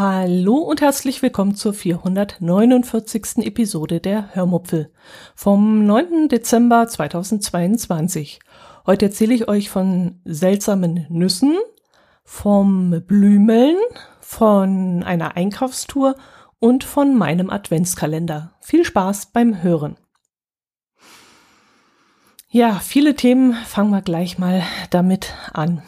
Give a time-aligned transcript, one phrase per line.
[0.00, 3.38] Hallo und herzlich willkommen zur 449.
[3.38, 4.92] Episode der Hörmupfel
[5.34, 6.28] vom 9.
[6.28, 8.38] Dezember 2022.
[8.86, 11.56] Heute erzähle ich euch von seltsamen Nüssen,
[12.22, 13.74] vom Blümeln,
[14.20, 16.14] von einer Einkaufstour
[16.60, 18.52] und von meinem Adventskalender.
[18.60, 19.96] Viel Spaß beim Hören.
[22.50, 25.82] Ja, viele Themen fangen wir gleich mal damit an.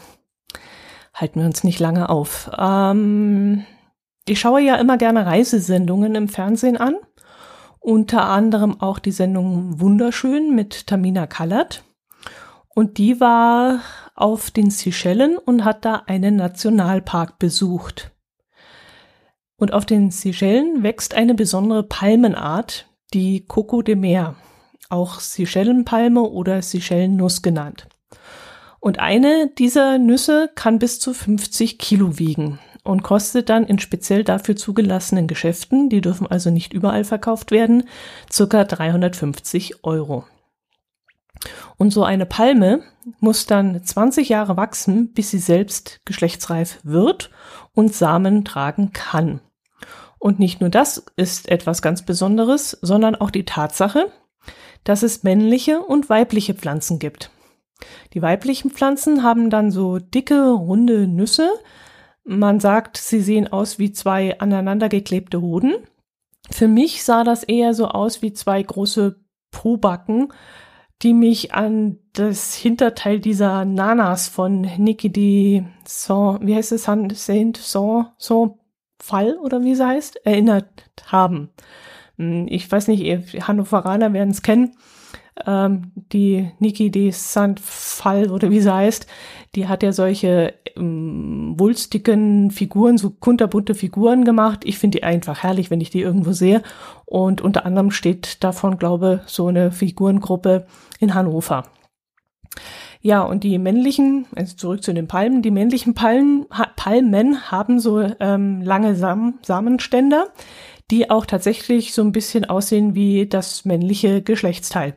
[1.15, 2.51] Halten wir uns nicht lange auf.
[2.59, 3.65] Ähm,
[4.31, 6.95] ich schaue ja immer gerne Reisesendungen im Fernsehen an.
[7.81, 11.83] Unter anderem auch die Sendung Wunderschön mit Tamina Kallert.
[12.69, 13.81] Und die war
[14.15, 18.13] auf den Seychellen und hat da einen Nationalpark besucht.
[19.57, 24.37] Und auf den Seychellen wächst eine besondere Palmenart, die Coco de Mer,
[24.91, 27.89] auch Seychellenpalme oder Seychellennuss genannt.
[28.79, 34.25] Und eine dieser Nüsse kann bis zu 50 Kilo wiegen und kostet dann in speziell
[34.25, 37.85] dafür zugelassenen Geschäften, die dürfen also nicht überall verkauft werden,
[38.31, 40.25] circa 350 Euro.
[41.77, 42.83] Und so eine Palme
[43.21, 47.31] muss dann 20 Jahre wachsen, bis sie selbst geschlechtsreif wird
[47.75, 49.41] und Samen tragen kann.
[50.19, 54.13] Und nicht nur das ist etwas ganz Besonderes, sondern auch die Tatsache,
[54.85, 57.31] dass es männliche und weibliche Pflanzen gibt.
[58.13, 61.51] Die weiblichen Pflanzen haben dann so dicke, runde Nüsse,
[62.31, 65.75] man sagt, sie sehen aus wie zwei aneinandergeklebte Hoden.
[66.49, 69.19] Für mich sah das eher so aus wie zwei große
[69.51, 70.33] Pobacken,
[71.03, 77.17] die mich an das Hinterteil dieser Nanas von Niki de Saint, wie heißt es, Saint
[77.17, 78.55] Saint Saint
[79.03, 81.51] Fall oder wie sie heißt, erinnert haben.
[82.17, 84.77] Hm, ich weiß nicht, ihr Hannoveraner werden es kennen
[85.47, 89.07] ähm, die Niki de Saint Fall oder wie sie heißt,
[89.55, 94.61] die hat ja solche ähm, wulstigen Figuren, so kunterbunte Figuren gemacht.
[94.65, 96.63] Ich finde die einfach herrlich, wenn ich die irgendwo sehe.
[97.05, 100.67] Und unter anderem steht davon, glaube so eine Figurengruppe
[100.99, 101.65] in Hannover.
[103.03, 106.47] Ja, und die männlichen, also zurück zu den Palmen, die männlichen Palmen,
[106.77, 110.29] Palmen haben so ähm, lange Sam Samenständer,
[110.91, 114.97] die auch tatsächlich so ein bisschen aussehen wie das männliche Geschlechtsteil.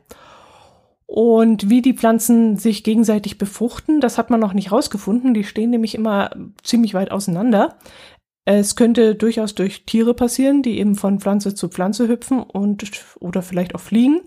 [1.06, 5.34] Und wie die Pflanzen sich gegenseitig befruchten, das hat man noch nicht rausgefunden.
[5.34, 6.30] Die stehen nämlich immer
[6.62, 7.76] ziemlich weit auseinander.
[8.46, 13.42] Es könnte durchaus durch Tiere passieren, die eben von Pflanze zu Pflanze hüpfen und oder
[13.42, 14.20] vielleicht auch fliegen.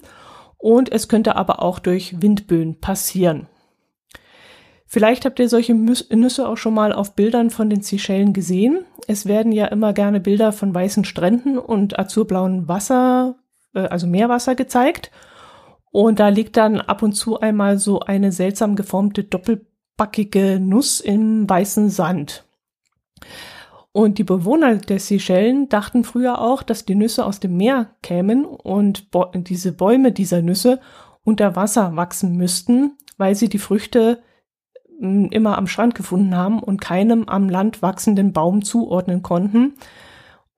[0.57, 3.47] Und es könnte aber auch durch Windböen passieren.
[4.89, 8.85] Vielleicht habt ihr solche Nüsse auch schon mal auf Bildern von den Seychellen gesehen.
[9.07, 13.35] Es werden ja immer gerne Bilder von weißen Stränden und azurblauen Wasser,
[13.75, 15.11] äh, also Meerwasser gezeigt.
[15.97, 21.50] Und da liegt dann ab und zu einmal so eine seltsam geformte doppelbackige Nuss im
[21.50, 22.46] weißen Sand.
[23.94, 28.46] Und die Bewohner der Seychellen dachten früher auch, dass die Nüsse aus dem Meer kämen
[28.46, 30.80] und diese Bäume dieser Nüsse
[31.24, 34.22] unter Wasser wachsen müssten, weil sie die Früchte
[35.00, 39.74] hm, immer am Strand gefunden haben und keinem am Land wachsenden Baum zuordnen konnten,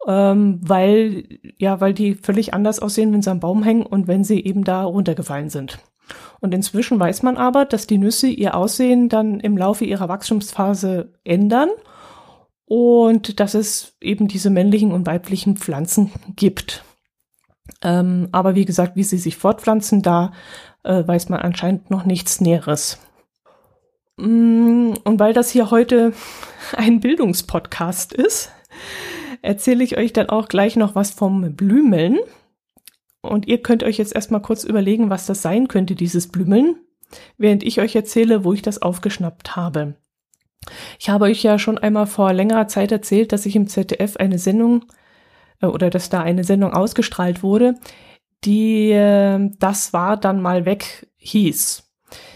[0.08, 4.24] ähm, weil, ja, weil die völlig anders aussehen, wenn sie am Baum hängen und wenn
[4.24, 5.80] sie eben da runtergefallen sind.
[6.40, 11.14] Und inzwischen weiß man aber, dass die Nüsse ihr Aussehen dann im Laufe ihrer Wachstumsphase
[11.24, 11.70] ändern
[12.66, 16.84] und dass es eben diese männlichen und weiblichen Pflanzen gibt.
[17.82, 20.32] Ähm, aber wie gesagt, wie sie sich fortpflanzen, da
[20.84, 23.00] äh, weiß man anscheinend noch nichts Näheres.
[24.18, 26.14] Mm, und weil das hier heute
[26.78, 28.52] ein Bildungspodcast ist,
[29.42, 32.20] erzähle ich euch dann auch gleich noch was vom Blümeln.
[33.22, 36.78] Und ihr könnt euch jetzt erstmal kurz überlegen, was das sein könnte, dieses Blümeln,
[37.38, 39.96] während ich euch erzähle, wo ich das aufgeschnappt habe.
[41.00, 44.40] Ich habe euch ja schon einmal vor längerer Zeit erzählt, dass ich im ZDF eine
[44.40, 44.86] Sendung
[45.62, 47.76] äh, oder dass da eine Sendung ausgestrahlt wurde,
[48.46, 51.86] die äh, Das war dann mal weg hieß.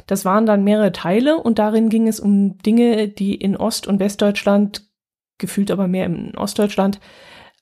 [0.08, 4.00] Das waren dann mehrere Teile und darin ging es um Dinge, die in Ost- und
[4.00, 4.90] Westdeutschland
[5.44, 7.02] gefühlt aber mehr in Ostdeutschland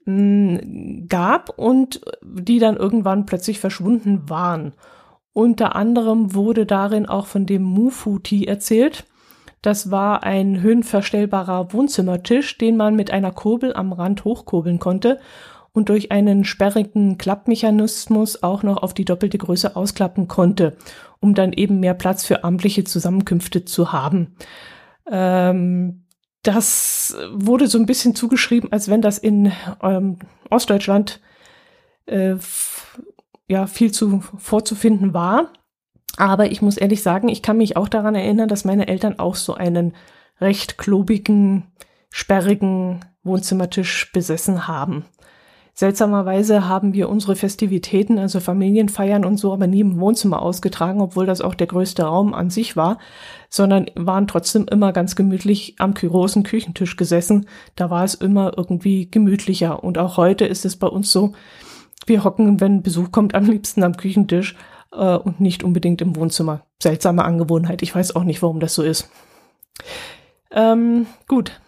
[0.05, 4.73] mm, gab und die dann irgendwann plötzlich verschwunden waren.
[5.33, 9.05] Unter anderem wurde darin auch von dem Mufuti erzählt.
[9.63, 15.19] Das war ein höhenverstellbarer Wohnzimmertisch, den man mit einer Kurbel am Rand hochkurbeln konnte.
[15.73, 20.75] und durch einen sperrigen Klappmechanismus auch noch auf die doppelte Größe ausklappen konnte,
[21.21, 24.35] um dann eben mehr Platz für amtliche Zusammenkünfte zu haben.
[25.09, 26.00] Ähm,
[26.43, 29.51] das wurde so ein bisschen zugeschrieben, als wenn das in
[29.81, 30.17] ähm,
[30.49, 31.21] Ostdeutschland
[32.07, 32.35] äh,
[33.47, 35.51] ja viel zu vorzufinden war.
[36.17, 39.35] Aber ich muss ehrlich sagen, ich kann mich auch daran erinnern, dass meine Eltern auch
[39.35, 39.95] so einen
[40.39, 41.71] recht klobigen,
[42.09, 45.05] sperrigen Wohnzimmertisch besessen haben.
[45.73, 51.25] Seltsamerweise haben wir unsere Festivitäten, also Familienfeiern und so, aber nie im Wohnzimmer ausgetragen, obwohl
[51.25, 52.97] das auch der größte Raum an sich war,
[53.49, 57.47] sondern waren trotzdem immer ganz gemütlich am großen Küchentisch gesessen.
[57.75, 59.83] Da war es immer irgendwie gemütlicher.
[59.83, 61.33] Und auch heute ist es bei uns so,
[62.05, 64.55] wir hocken, wenn Besuch kommt, am liebsten am Küchentisch
[64.91, 66.65] äh, und nicht unbedingt im Wohnzimmer.
[66.81, 67.81] Seltsame Angewohnheit.
[67.81, 69.09] Ich weiß auch nicht, warum das so ist.
[70.51, 71.59] Ähm, gut.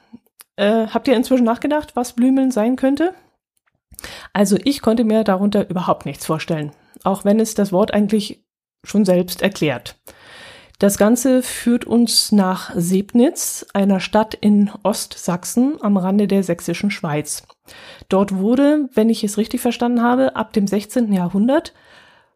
[0.56, 3.14] Äh, habt ihr inzwischen nachgedacht, was Blümeln sein könnte?
[4.34, 6.72] Also ich konnte mir darunter überhaupt nichts vorstellen,
[7.04, 8.44] auch wenn es das Wort eigentlich
[8.84, 9.96] schon selbst erklärt.
[10.80, 17.44] Das Ganze führt uns nach Sebnitz, einer Stadt in Ostsachsen am Rande der sächsischen Schweiz.
[18.10, 21.14] Dort wurde, wenn ich es richtig verstanden habe, ab dem 16.
[21.14, 21.74] Jahrhundert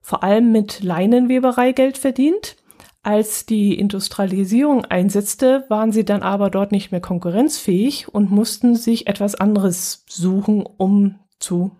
[0.01, 2.55] vor allem mit Leinenweberei Geld verdient.
[3.03, 9.07] Als die Industrialisierung einsetzte, waren sie dann aber dort nicht mehr konkurrenzfähig und mussten sich
[9.07, 11.71] etwas anderes suchen, um zu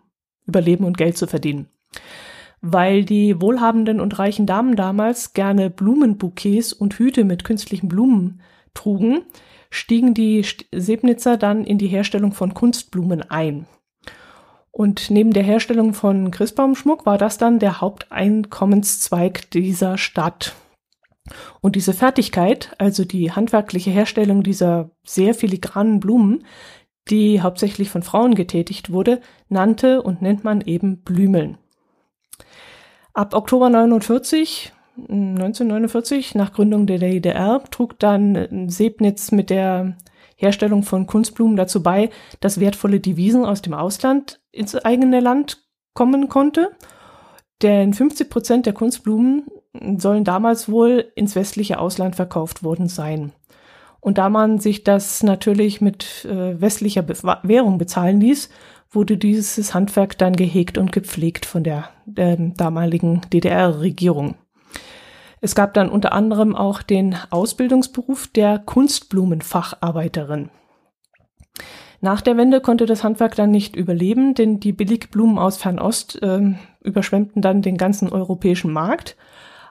[0.48, 1.68] überleben und Geld zu verdienen.
[2.62, 8.42] Weil die wohlhabenden und reichen Damen damals gerne Blumenbouquets und Hüte mit künstlichen Blumen
[8.74, 9.22] trugen,
[9.70, 13.68] stiegen die Sebnitzer dann in die Herstellung von Kunstblumen ein.
[14.72, 20.56] Und neben der Herstellung von Christbaumschmuck war das dann der Haupteinkommenszweig dieser Stadt.
[21.62, 26.46] Und diese Fertigkeit, also die handwerkliche Herstellung dieser sehr filigranen Blumen,
[27.08, 31.58] die hauptsächlich von Frauen getätigt wurde, nannte und nennt man eben Blümeln.
[33.14, 39.98] Ab Oktober 49, 1949, nach Gründung der DDR, trug dann Sebnitz mit der
[40.36, 42.10] Herstellung von Kunstblumen dazu bei,
[42.40, 45.64] dass wertvolle Devisen aus dem Ausland ins eigene Land
[45.94, 46.72] kommen konnte.
[47.64, 49.48] Denn 50 Prozent der Kunstblumen
[49.98, 53.34] sollen damals wohl ins westliche Ausland verkauft worden sein.
[54.00, 58.50] Und da man sich das natürlich mit äh, westlicher Be Währung bezahlen ließ,
[58.90, 64.36] wurde dieses Handwerk dann gehegt und gepflegt von der äh, damaligen DDR-Regierung.
[65.42, 70.50] Es gab dann unter anderem auch den Ausbildungsberuf der Kunstblumenfacharbeiterin.
[72.00, 76.54] Nach der Wende konnte das Handwerk dann nicht überleben, denn die Billigblumen aus Fernost äh,
[76.82, 79.18] überschwemmten dann den ganzen europäischen Markt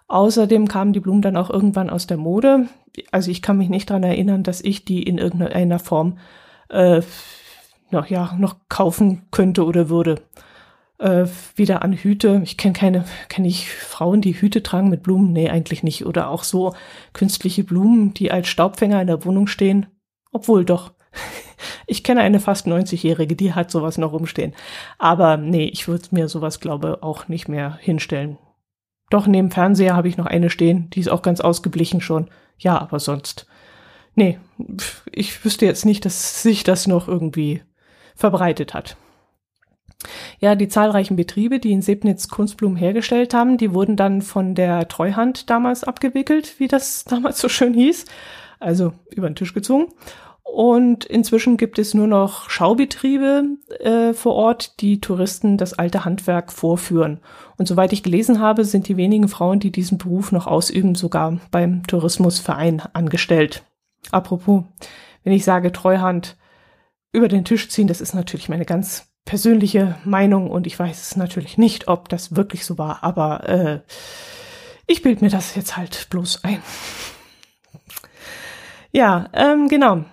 [0.08, 2.69] Außerdem kamen die Blumen dann auch irgendwann aus der Mode.
[3.11, 6.19] Also ich kann mich nicht dran erinnern, dass ich die in irgendeiner Form
[6.69, 7.03] äh,
[7.91, 10.23] noch, ja, noch kaufen könnte oder würde.
[10.99, 11.26] Äh,
[11.56, 12.41] wieder an Hüte.
[12.44, 15.32] Ich kenne keine, kenne ich Frauen, die Hüte tragen mit Blumen?
[15.32, 16.06] Nee, eigentlich nicht.
[16.06, 16.75] Oder auch so
[17.12, 19.87] künstliche Blumen, die als Staubfänger in der Wohnung stehen.
[20.32, 20.93] Obwohl doch.
[21.87, 24.55] Ich kenne eine fast 90-Jährige, die hat sowas noch rumstehen.
[24.99, 28.37] Aber nee, ich würde mir sowas, glaube auch nicht mehr hinstellen.
[29.11, 32.29] Doch, neben Fernseher habe ich noch eine stehen, die ist auch ganz ausgeblichen schon.
[32.58, 33.47] Ja, aber sonst.
[34.14, 34.38] Nee,
[35.12, 37.62] ich wüsste jetzt nicht, dass sich das noch irgendwie
[38.14, 38.97] verbreitet hat.
[40.41, 44.88] Ja, die zahlreichen Betriebe, die in Sebnitz Kunstblumen hergestellt haben, die wurden dann von der
[44.88, 48.06] Treuhand damals abgewickelt, wie das damals so schön hieß.
[48.58, 49.93] Also über den Tisch gezogen.
[50.53, 53.44] Und inzwischen gibt es nur noch Schaubetriebe
[53.81, 57.20] äh, vor Ort, die Touristen das alte Handwerk vorführen.
[57.58, 61.38] Und soweit ich gelesen habe, sind die wenigen Frauen, die diesen Beruf noch ausüben, sogar
[61.50, 63.65] beim Tourismusverein angestellt.
[64.12, 64.62] Apropos,
[65.24, 66.36] wenn ich sage Treuhand
[67.12, 71.17] über den Tisch ziehen, das ist natürlich meine ganz persönliche Meinung und ich weiß es
[71.17, 73.81] natürlich nicht, ob das wirklich so war, aber äh,
[74.86, 76.62] ich bild mir das jetzt halt bloß ein.
[78.93, 80.05] Ja, ähm, genau.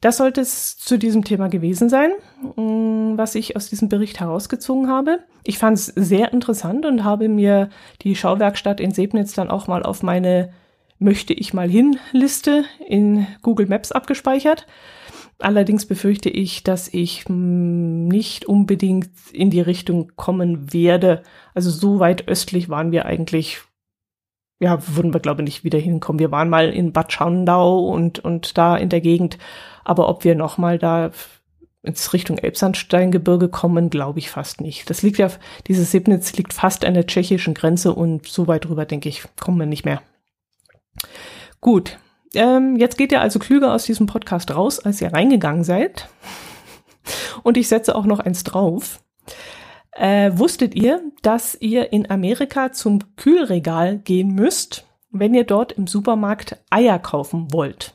[0.00, 2.10] Das sollte es zu diesem Thema gewesen sein,
[2.56, 5.20] mm, was ich aus diesem Bericht herausgezogen habe.
[5.44, 7.68] Ich fand es sehr interessant und habe mir
[8.02, 10.52] die Schauwerkstatt in Sebnitz dann auch mal auf meine
[11.00, 14.66] möchte ich mal hin Liste in Google Maps abgespeichert.
[15.38, 21.22] Allerdings befürchte ich, dass ich mm, nicht unbedingt in die Richtung kommen werde.
[21.54, 23.60] Also so weit östlich waren wir eigentlich
[24.60, 26.20] ja, würden wir glaube ich nicht wieder hinkommen.
[26.20, 29.38] Wir waren mal in Bad Schandau und, und da in der Gegend,
[29.84, 31.10] aber ob wir noch mal da
[31.82, 34.90] ins Richtung Elbsandsteingebirge kommen, glaube ich fast nicht.
[34.90, 35.30] Das liegt ja,
[35.66, 39.58] dieses Sebnitz liegt fast an der tschechischen Grenze und so weit drüber, denke ich, kommen
[39.58, 40.02] wir nicht mehr.
[41.62, 41.98] Gut,
[42.34, 46.08] ähm, jetzt geht ihr also klüger aus diesem Podcast raus, als ihr reingegangen seid.
[47.42, 49.00] Und ich setze auch noch eins drauf.
[50.00, 55.86] Äh, wusstet ihr, dass ihr in Amerika zum Kühlregal gehen müsst, wenn ihr dort im
[55.86, 57.92] Supermarkt Eier kaufen wollt?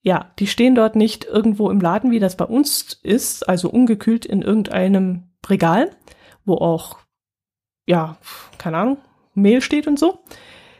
[0.00, 4.24] Ja, die stehen dort nicht irgendwo im Laden, wie das bei uns ist, also ungekühlt
[4.24, 5.90] in irgendeinem Regal,
[6.46, 6.96] wo auch,
[7.86, 8.16] ja,
[8.56, 8.98] keine Ahnung,
[9.34, 10.20] Mehl steht und so,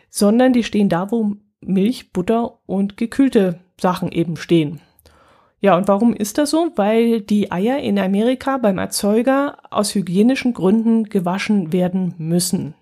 [0.08, 4.80] sondern die stehen da, wo Milch, Butter und gekühlte Sachen eben stehen.
[5.66, 6.70] Ja, und warum ist das so?
[6.76, 12.74] Weil die Eier in Amerika beim Erzeuger aus hygienischen Gründen gewaschen werden müssen.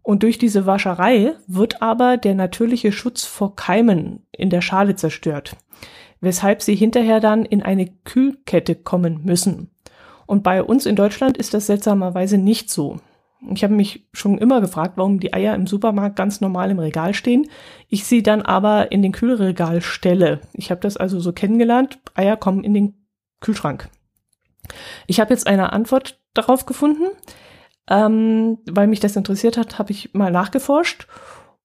[0.00, 5.56] Und durch diese Wascherei wird aber der natürliche Schutz vor Keimen in der Schale zerstört,
[6.22, 9.68] weshalb sie hinterher dann in eine Kühlkette kommen müssen.
[10.24, 12.96] Und bei uns in Deutschland ist das seltsamerweise nicht so.
[13.52, 17.14] Ich habe mich schon immer gefragt, warum die Eier im Supermarkt ganz normal im Regal
[17.14, 17.48] stehen.
[17.88, 20.40] Ich sie dann aber in den Kühlregal stelle.
[20.52, 21.98] Ich habe das also so kennengelernt.
[22.14, 23.06] Eier kommen in den
[23.40, 23.88] Kühlschrank.
[25.06, 27.04] Ich habe jetzt eine Antwort darauf gefunden.
[27.88, 31.06] Ähm, weil mich das interessiert hat, habe ich mal nachgeforscht.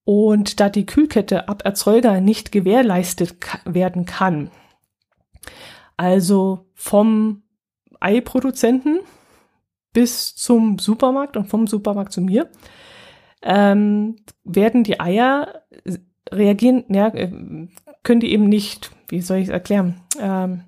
[0.04, 4.50] Und da die Kühlkette ab Erzeuger nicht gewährleistet werden kann,
[5.98, 7.44] also vom
[8.00, 9.02] Eiproduzenten
[10.00, 12.50] bis zum Supermarkt und vom Supermarkt zu mir,
[13.42, 14.16] ähm,
[14.46, 15.64] werden die Eier
[16.32, 17.30] reagieren, ja, äh,
[18.04, 20.62] können die eben nicht, wie soll ich es erklären, ähm,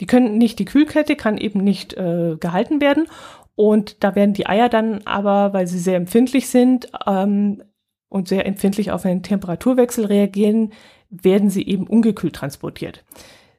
[0.00, 3.08] die können nicht, die Kühlkette kann eben nicht äh, gehalten werden
[3.56, 7.60] und da werden die Eier dann aber, weil sie sehr empfindlich sind ähm,
[8.08, 10.72] und sehr empfindlich auf einen Temperaturwechsel reagieren,
[11.10, 13.04] werden sie eben ungekühlt transportiert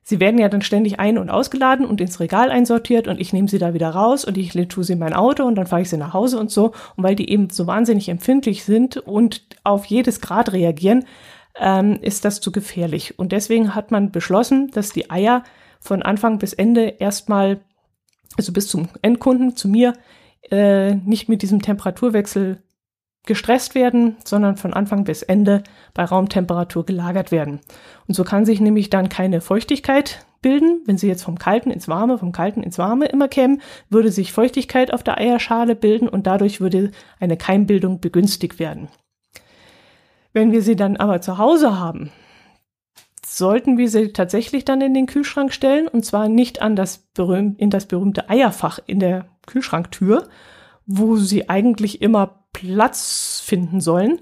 [0.05, 3.47] sie werden ja dann ständig ein- und ausgeladen und ins Regal einsortiert und ich nehme
[3.47, 5.89] sie da wieder raus und ich tue sie in mein Auto und dann fahre ich
[5.89, 6.73] sie nach Hause und so.
[6.95, 11.05] Und weil die eben so wahnsinnig empfindlich sind und auf jedes Grad reagieren,
[11.59, 13.17] ähm, ist das zu gefährlich.
[13.17, 15.43] Und deswegen hat man beschlossen, dass die Eier
[15.79, 17.61] von Anfang bis Ende erstmal,
[18.37, 19.93] also bis zum Endkunden, zu mir,
[20.51, 22.61] äh, nicht mit diesem Temperaturwechsel
[23.25, 25.63] gestresst werden, sondern von Anfang bis Ende
[25.93, 27.59] bei Raumtemperatur gelagert werden.
[28.07, 30.81] Und so kann sich nämlich dann keine Feuchtigkeit bilden.
[30.85, 34.31] Wenn sie jetzt vom Kalten ins Warme, vom Kalten ins Warme immer kämen, würde sich
[34.31, 38.87] Feuchtigkeit auf der Eierschale bilden und dadurch würde eine Keimbildung begünstigt werden.
[40.33, 42.11] Wenn wir sie dann aber zu Hause haben,
[43.25, 47.59] sollten wir sie tatsächlich dann in den Kühlschrank stellen und zwar nicht an das berühmt,
[47.59, 50.27] in das berühmte Eierfach in der Kühlschranktür,
[50.85, 54.19] wo sie eigentlich immer Platz finden sollen,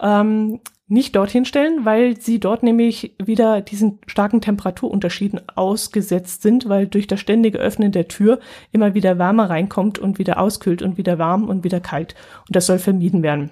[0.00, 6.86] ähm, nicht dorthin stellen, weil sie dort nämlich wieder diesen starken Temperaturunterschieden ausgesetzt sind, weil
[6.86, 8.40] durch das ständige Öffnen der Tür
[8.72, 12.14] immer wieder Wärme reinkommt und wieder auskühlt und wieder warm und wieder kalt.
[12.48, 13.50] Und das soll vermieden werden.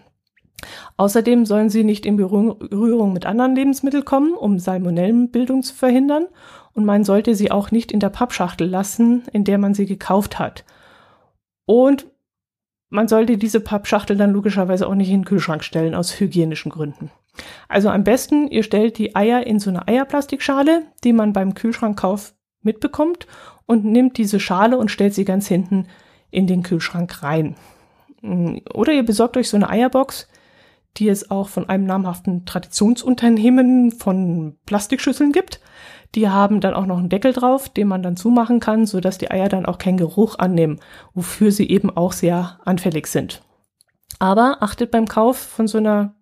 [0.97, 6.27] Außerdem sollen sie nicht in Berührung mit anderen Lebensmitteln kommen, um Salmonellenbildung zu verhindern.
[6.73, 10.39] Und man sollte sie auch nicht in der Pappschachtel lassen, in der man sie gekauft
[10.39, 10.65] hat.
[11.67, 12.07] Und
[12.97, 17.11] man sollte diese Pappschachtel dann logischerweise auch nicht in den Kühlschrank stellen, aus hygienischen Gründen.
[17.69, 22.33] Also am besten, ihr stellt die Eier in so eine Eierplastikschale, die man beim Kühlschrankkauf
[22.63, 23.27] mitbekommt
[23.67, 25.89] und nimmt diese Schale und stellt sie ganz hinten
[26.31, 27.57] in den Kühlschrank rein.
[28.73, 30.27] Oder ihr besorgt euch so eine Eierbox,
[30.97, 35.61] die es auch von einem namhaften Traditionsunternehmen von Plastikschüsseln gibt.
[36.17, 39.19] Die haben dann auch noch einen Deckel drauf, den man dann zumachen kann, so dass
[39.19, 40.81] die Eier dann auch keinen Geruch annehmen,
[41.13, 43.43] wofür sie eben auch sehr anfällig sind.
[44.19, 46.15] Aber achtet beim Kauf von so einer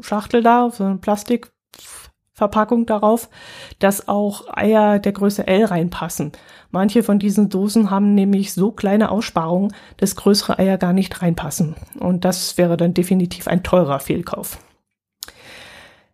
[0.00, 3.30] Schachtel da, so einer Plastikverpackung darauf,
[3.78, 6.32] dass auch Eier der Größe L reinpassen.
[6.70, 11.74] Manche von diesen Dosen haben nämlich so kleine Aussparungen, dass größere Eier gar nicht reinpassen.
[11.98, 14.58] Und das wäre dann definitiv ein teurer Fehlkauf.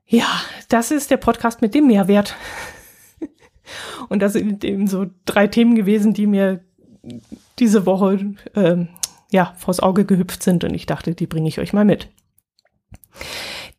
[0.07, 0.29] Ja,
[0.69, 2.37] das ist der Podcast mit dem Mehrwert.
[4.09, 6.61] Und das sind eben so drei Themen gewesen, die mir
[7.59, 8.89] diese Woche ähm,
[9.31, 12.09] ja vors Auge gehüpft sind und ich dachte, die bringe ich euch mal mit.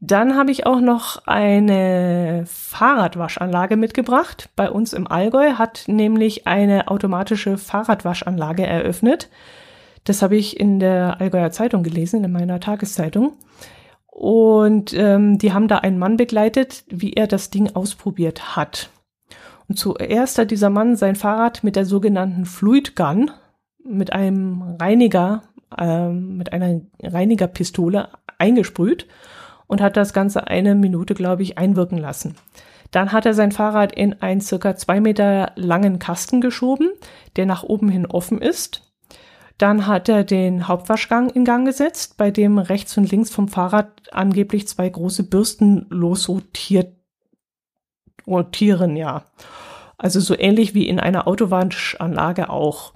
[0.01, 4.49] Dann habe ich auch noch eine Fahrradwaschanlage mitgebracht.
[4.55, 9.29] Bei uns im Allgäu hat nämlich eine automatische Fahrradwaschanlage eröffnet.
[10.03, 13.33] Das habe ich in der Allgäuer Zeitung gelesen, in meiner Tageszeitung.
[14.07, 18.89] Und ähm, die haben da einen Mann begleitet, wie er das Ding ausprobiert hat.
[19.67, 23.31] Und zuerst hat dieser Mann sein Fahrrad mit der sogenannten Fluid Gun,
[23.83, 25.43] mit einem Reiniger,
[25.77, 29.07] äh, mit einer Reinigerpistole eingesprüht
[29.67, 32.35] und hat das Ganze eine Minute, glaube ich, einwirken lassen.
[32.91, 36.91] Dann hat er sein Fahrrad in einen circa zwei Meter langen Kasten geschoben,
[37.35, 38.93] der nach oben hin offen ist.
[39.57, 43.89] Dann hat er den Hauptwaschgang in Gang gesetzt, bei dem rechts und links vom Fahrrad
[44.11, 46.94] angeblich zwei große Bürsten losrotiert
[48.27, 49.23] rotieren, ja.
[49.97, 52.93] Also so ähnlich wie in einer Autowaschanlage auch.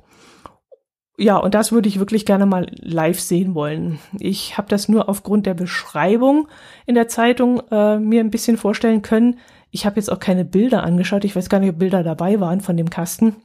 [1.18, 4.00] ja, und das würde ich wirklich gerne mal live sehen wollen.
[4.20, 6.48] Ich habe das nur aufgrund der Beschreibung
[6.86, 9.40] in der Zeitung äh, mir ein bisschen vorstellen können.
[9.72, 11.26] Ich habe jetzt auch keine Bilder angeschaut.
[11.26, 13.36] Ich weiß gar nicht, ob Bilder dabei waren von dem Kasten.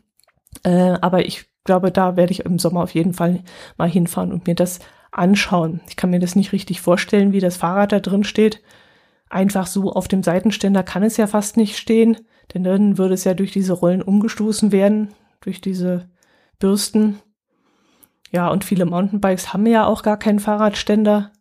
[0.63, 3.43] Äh, aber ich glaube, da werde ich im Sommer auf jeden Fall
[3.77, 5.81] mal hinfahren und mir das anschauen.
[5.89, 8.61] Ich kann mir das nicht richtig vorstellen, wie das Fahrrad da drin steht.
[9.31, 12.19] Einfach so auf dem Seitenständer kann es ja fast nicht stehen,
[12.53, 16.09] denn dann würde es ja durch diese Rollen umgestoßen werden, durch diese
[16.59, 17.21] Bürsten.
[18.31, 21.33] Ja, und viele Mountainbikes haben ja auch gar keinen Fahrradständer.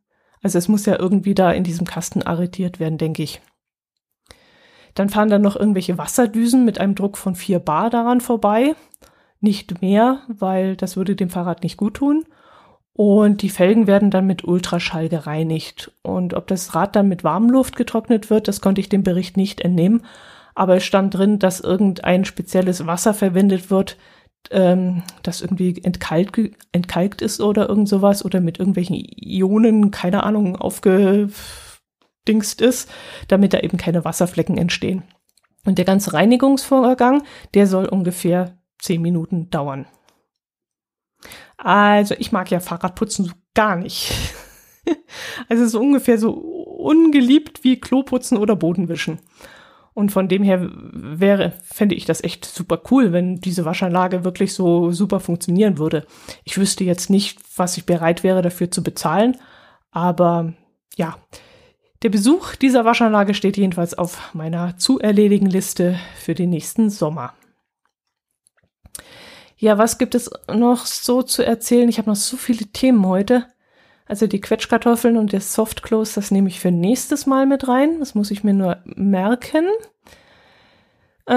[0.42, 3.42] Also es muss ja irgendwie da in diesem Kasten arretiert werden, denke ich.
[4.94, 8.76] Dann fahren dann noch irgendwelche Wasserdüsen mit einem Druck von 4 Bar daran vorbei.
[9.40, 12.26] Nicht mehr, weil das würde dem Fahrrad nicht gut tun.
[12.96, 15.92] Und die Felgen werden dann mit Ultraschall gereinigt.
[16.04, 19.62] Und ob das Rad dann mit Warmluft getrocknet wird, das konnte ich dem Bericht nicht
[19.62, 20.06] entnehmen.
[20.54, 23.98] Aber es stand drin, dass irgendein spezielles Wasser verwendet wird,
[24.52, 26.40] ähm, das irgendwie entkalkt,
[26.72, 31.32] entkalkt ist oder irgend sowas oder mit irgendwelchen Ionen, keine Ahnung, aufgedingst
[32.60, 32.92] ist,
[33.28, 35.02] damit da eben keine Wasserflecken entstehen.
[35.66, 37.24] Und der ganze Reinigungsvorgang,
[37.54, 39.88] der soll ungefähr zehn Minuten dauern.
[41.58, 44.14] Also ich mag ja Fahrradputzen gar nicht.
[45.50, 49.20] also so ungefähr so ungeliebt wie Kloputzen oder Bodenwischen.
[49.94, 54.54] Und von dem her wäre, fände ich das echt super cool, wenn diese Waschanlage wirklich
[54.54, 56.06] so super funktionieren würde.
[56.44, 59.38] Ich wüsste jetzt nicht, was ich bereit wäre, dafür zu bezahlen.
[59.92, 60.54] Aber
[60.96, 61.18] ja,
[62.02, 67.34] der Besuch dieser Waschanlage steht jedenfalls auf meiner zu erledigen Liste für den nächsten Sommer.
[69.64, 71.88] Ja, was gibt es noch so zu erzählen?
[71.88, 73.46] Ich habe noch so viele Themen heute.
[74.06, 78.00] Also die Quetschkartoffeln und der Softclose, das nehme ich für nächstes Mal mit rein.
[78.00, 79.64] Das muss ich mir nur merken.
[81.30, 81.34] Äh,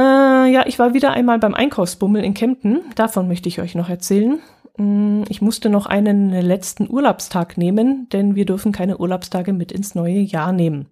[0.51, 2.81] ja, ich war wieder einmal beim Einkaufsbummel in Kempten.
[2.97, 4.41] Davon möchte ich euch noch erzählen.
[4.77, 9.95] Mm, ich musste noch einen letzten Urlaubstag nehmen, denn wir dürfen keine Urlaubstage mit ins
[9.95, 10.89] neue Jahr nehmen.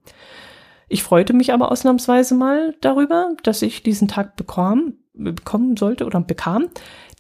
[0.89, 6.21] Ich freute mich aber ausnahmsweise mal darüber, dass ich diesen Tag bekam, bekommen sollte oder
[6.21, 6.67] bekam,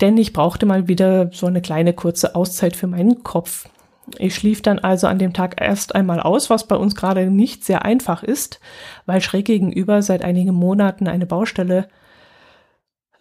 [0.00, 3.68] denn ich brauchte mal wieder so eine kleine kurze Auszeit für meinen Kopf.
[4.18, 7.64] Ich schlief dann also an dem Tag erst einmal aus, was bei uns gerade nicht
[7.64, 8.60] sehr einfach ist,
[9.06, 11.88] weil schräg gegenüber seit einigen Monaten eine Baustelle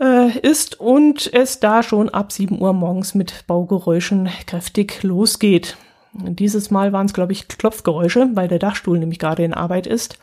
[0.01, 5.77] äh, ist und es da schon ab 7 Uhr morgens mit Baugeräuschen kräftig losgeht.
[6.13, 10.19] Dieses Mal waren es, glaube ich, Klopfgeräusche, weil der Dachstuhl nämlich gerade in Arbeit ist.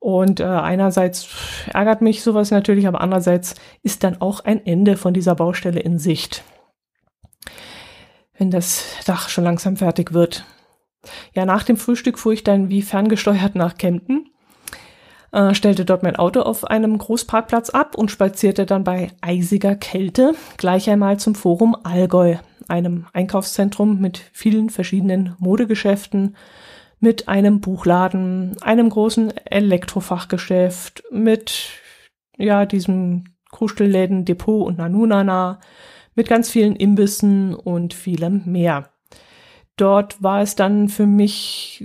[0.00, 1.28] Und äh, einerseits
[1.72, 5.98] ärgert mich sowas natürlich, aber andererseits ist dann auch ein Ende von dieser Baustelle in
[5.98, 6.42] Sicht
[8.40, 10.44] wenn das Dach schon langsam fertig wird.
[11.34, 14.30] Ja, nach dem Frühstück fuhr ich dann wie ferngesteuert nach Kempten,
[15.30, 20.34] äh, stellte dort mein Auto auf einem Großparkplatz ab und spazierte dann bei eisiger Kälte
[20.56, 22.36] gleich einmal zum Forum Allgäu,
[22.66, 26.34] einem Einkaufszentrum mit vielen verschiedenen Modegeschäften,
[27.00, 31.70] mit einem Buchladen, einem großen Elektrofachgeschäft, mit
[32.36, 35.60] ja diesem Krustelläden Depot und Nanunana,
[36.14, 38.90] mit ganz vielen Imbissen und vielem mehr.
[39.76, 41.84] Dort war es dann für mich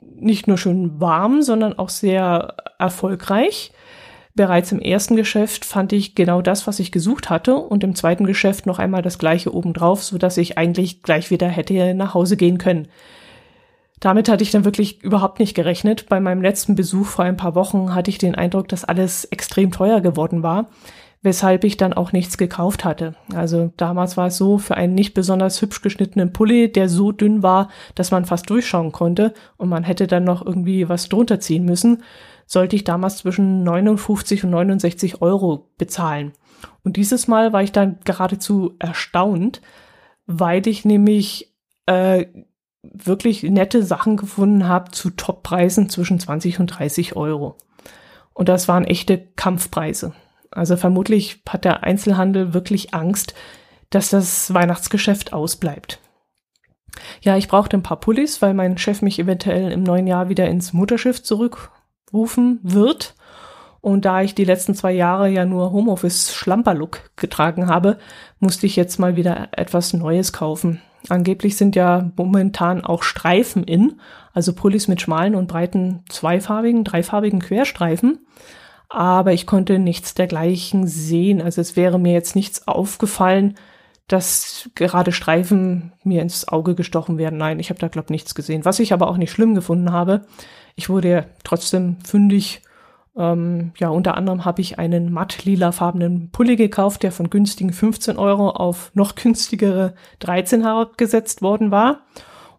[0.00, 3.72] nicht nur schön warm, sondern auch sehr erfolgreich.
[4.34, 8.26] Bereits im ersten Geschäft fand ich genau das, was ich gesucht hatte und im zweiten
[8.26, 12.36] Geschäft noch einmal das gleiche obendrauf, so dass ich eigentlich gleich wieder hätte nach Hause
[12.36, 12.88] gehen können.
[14.00, 16.08] Damit hatte ich dann wirklich überhaupt nicht gerechnet.
[16.08, 19.70] Bei meinem letzten Besuch vor ein paar Wochen hatte ich den Eindruck, dass alles extrem
[19.70, 20.68] teuer geworden war
[21.22, 23.14] weshalb ich dann auch nichts gekauft hatte.
[23.34, 27.42] Also damals war es so, für einen nicht besonders hübsch geschnittenen Pulli, der so dünn
[27.42, 31.64] war, dass man fast durchschauen konnte und man hätte dann noch irgendwie was drunter ziehen
[31.64, 32.02] müssen,
[32.46, 36.32] sollte ich damals zwischen 59 und 69 Euro bezahlen.
[36.84, 39.60] Und dieses Mal war ich dann geradezu erstaunt,
[40.26, 41.54] weil ich nämlich
[41.86, 42.26] äh,
[42.82, 47.56] wirklich nette Sachen gefunden habe zu Toppreisen zwischen 20 und 30 Euro.
[48.32, 50.14] Und das waren echte Kampfpreise.
[50.50, 53.34] Also vermutlich hat der Einzelhandel wirklich Angst,
[53.90, 56.00] dass das Weihnachtsgeschäft ausbleibt.
[57.22, 60.48] Ja, ich brauchte ein paar Pullis, weil mein Chef mich eventuell im neuen Jahr wieder
[60.48, 63.14] ins Mutterschiff zurückrufen wird.
[63.80, 67.98] Und da ich die letzten zwei Jahre ja nur Homeoffice Schlamperlook getragen habe,
[68.38, 70.82] musste ich jetzt mal wieder etwas Neues kaufen.
[71.08, 74.00] Angeblich sind ja momentan auch Streifen in,
[74.32, 78.18] also Pullis mit schmalen und breiten zweifarbigen, dreifarbigen Querstreifen
[78.90, 81.40] aber ich konnte nichts dergleichen sehen.
[81.40, 83.54] Also es wäre mir jetzt nichts aufgefallen,
[84.08, 87.38] dass gerade Streifen mir ins Auge gestochen werden.
[87.38, 88.64] Nein, ich habe da glaube nichts gesehen.
[88.64, 90.26] Was ich aber auch nicht schlimm gefunden habe,
[90.74, 92.62] ich wurde ja trotzdem fündig,
[93.20, 98.16] Ähm, ja, unter anderem habe ich einen matt lilafarbenen Pulli gekauft, der von günstigen 15
[98.16, 102.00] Euro auf noch günstigere 13 herabgesetzt worden war.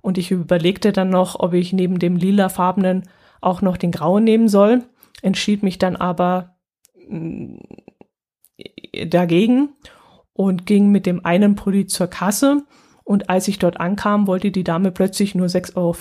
[0.02, 3.10] Und ich überlegte dann noch, ob ich neben dem lilafarbenen
[3.42, 4.84] auch noch den grauen nehmen soll,
[5.24, 6.56] entschied mich dann aber
[7.10, 7.56] mm,
[9.08, 9.70] dagegen
[10.34, 12.66] und ging mit dem einen Pulli zur Kasse.
[13.04, 15.94] Und als ich dort ankam, wollte die Dame plötzlich nur 6,50 Euro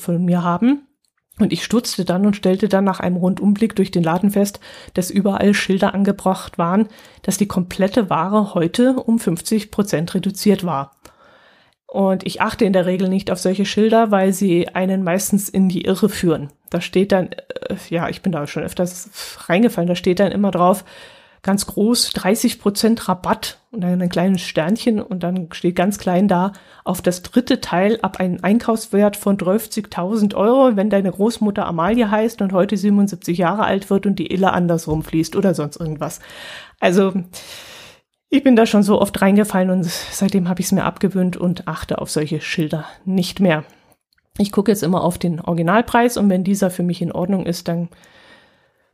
[0.00, 0.87] von mir haben.
[1.38, 4.60] Und ich stutzte dann und stellte dann nach einem Rundumblick durch den Laden fest,
[4.94, 6.88] dass überall Schilder angebracht waren,
[7.22, 10.96] dass die komplette Ware heute um 50 Prozent reduziert war.
[11.86, 15.70] Und ich achte in der Regel nicht auf solche Schilder, weil sie einen meistens in
[15.70, 16.50] die Irre führen.
[16.68, 20.50] Da steht dann, äh, ja, ich bin da schon öfters reingefallen, da steht dann immer
[20.50, 20.84] drauf,
[21.48, 26.28] ganz groß 30 Prozent Rabatt und dann ein kleines Sternchen und dann steht ganz klein
[26.28, 26.52] da
[26.84, 32.42] auf das dritte Teil ab einem Einkaufswert von 30.000 Euro, wenn deine Großmutter Amalie heißt
[32.42, 36.20] und heute 77 Jahre alt wird und die Ille andersrum fließt oder sonst irgendwas.
[36.80, 37.14] Also
[38.28, 41.66] ich bin da schon so oft reingefallen und seitdem habe ich es mir abgewöhnt und
[41.66, 43.64] achte auf solche Schilder nicht mehr.
[44.36, 47.68] Ich gucke jetzt immer auf den Originalpreis und wenn dieser für mich in Ordnung ist,
[47.68, 47.88] dann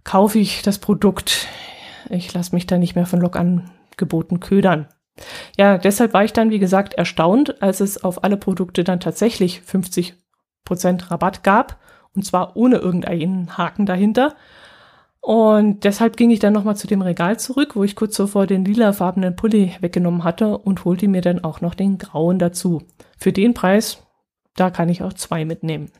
[0.04, 1.48] kaufe ich das Produkt.
[2.10, 4.88] Ich lasse mich da nicht mehr von Logangeboten ködern.
[5.56, 9.62] Ja, deshalb war ich dann, wie gesagt, erstaunt, als es auf alle Produkte dann tatsächlich
[9.66, 10.14] 50%
[11.10, 11.78] Rabatt gab.
[12.14, 14.34] Und zwar ohne irgendeinen Haken dahinter.
[15.20, 18.64] Und deshalb ging ich dann nochmal zu dem Regal zurück, wo ich kurz zuvor den
[18.64, 22.82] lilafarbenen Pulli weggenommen hatte und holte mir dann auch noch den grauen dazu.
[23.18, 24.02] Für den Preis,
[24.54, 25.90] da kann ich auch zwei mitnehmen.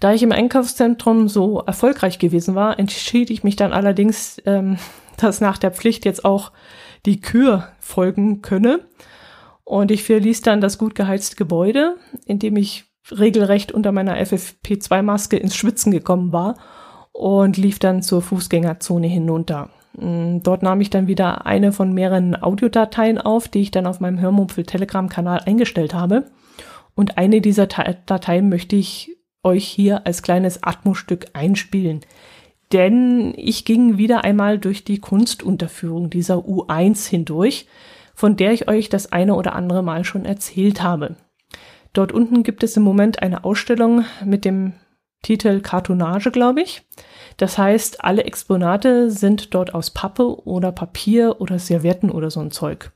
[0.00, 4.78] Da ich im Einkaufszentrum so erfolgreich gewesen war, entschied ich mich dann allerdings, ähm,
[5.18, 6.52] dass nach der Pflicht jetzt auch
[7.06, 8.80] die Kür folgen könne.
[9.64, 12.86] Und ich verließ dann das gut geheizte Gebäude, in dem ich
[13.16, 16.56] regelrecht unter meiner FFP2-Maske ins Schwitzen gekommen war
[17.12, 19.70] und lief dann zur Fußgängerzone hinunter.
[19.96, 24.00] Mm, dort nahm ich dann wieder eine von mehreren Audiodateien auf, die ich dann auf
[24.00, 26.30] meinem Hörmumpfel Telegram-Kanal eingestellt habe.
[26.94, 32.00] Und eine dieser Dateien möchte ich euch hier als kleines Atmostück einspielen.
[32.72, 37.66] Denn ich ging wieder einmal durch die Kunstunterführung dieser U1 hindurch,
[38.14, 41.16] von der ich euch das eine oder andere Mal schon erzählt habe.
[41.92, 44.74] Dort unten gibt es im Moment eine Ausstellung mit dem
[45.22, 46.82] Titel Kartonage, glaube ich.
[47.36, 52.50] Das heißt, alle Exponate sind dort aus Pappe oder Papier oder Servietten oder so ein
[52.50, 52.92] Zeug.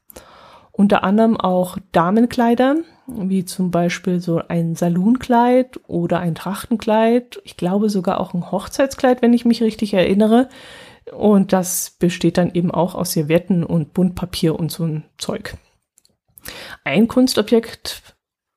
[0.73, 7.41] Unter anderem auch Damenkleider, wie zum Beispiel so ein Salonkleid oder ein Trachtenkleid.
[7.45, 10.49] Ich glaube sogar auch ein Hochzeitskleid, wenn ich mich richtig erinnere.
[11.13, 15.57] Und das besteht dann eben auch aus Servietten und Buntpapier und so ein Zeug.
[16.83, 18.15] Ein Kunstobjekt,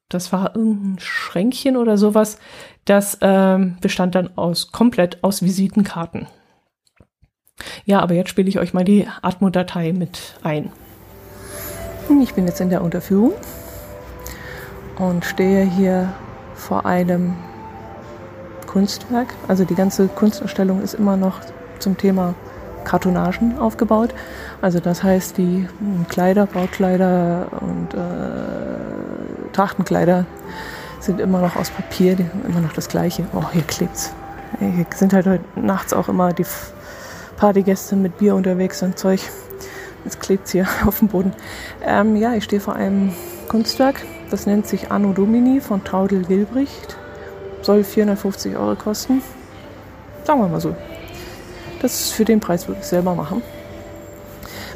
[0.10, 2.38] das war irgendein Schränkchen oder sowas,
[2.86, 6.27] das ähm, bestand dann aus komplett aus Visitenkarten.
[7.86, 10.71] Ja, aber jetzt spiele ich euch mal die Atmo-Datei mit ein.
[12.21, 13.33] Ich bin jetzt in der Unterführung
[14.97, 16.13] und stehe hier
[16.55, 17.36] vor einem
[18.65, 19.27] Kunstwerk.
[19.47, 21.39] Also die ganze Kunstausstellung ist immer noch
[21.79, 22.33] zum Thema
[22.83, 24.13] Kartonagen aufgebaut.
[24.62, 25.67] Also das heißt, die
[26.10, 30.25] Kleider, Brautkleider und äh, Trachtenkleider
[30.99, 33.25] sind immer noch aus Papier, die haben immer noch das gleiche.
[33.33, 34.13] Oh, hier klebt's.
[34.60, 36.45] Hier sind halt heute nachts auch immer die
[37.36, 39.21] Partygäste mit Bier unterwegs und Zeug.
[40.03, 41.33] Jetzt klebt's hier auf dem Boden.
[41.86, 43.13] Ähm, ja, ich stehe vor einem
[43.47, 44.03] Kunstwerk.
[44.29, 46.97] Das nennt sich Anno Domini von Traudel Gilbricht.
[47.62, 49.21] Soll 450 Euro kosten.
[50.23, 50.75] Sagen wir mal so.
[51.81, 53.41] Das für den Preis würde ich selber machen.